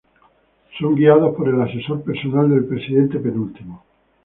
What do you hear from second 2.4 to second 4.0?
de El Presidente, Penúltimo.